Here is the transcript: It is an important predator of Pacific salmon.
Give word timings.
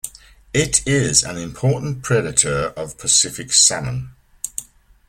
It 0.51 0.81
is 0.87 1.21
an 1.21 1.37
important 1.37 2.01
predator 2.01 2.69
of 2.75 2.97
Pacific 2.97 3.53
salmon. 3.53 4.15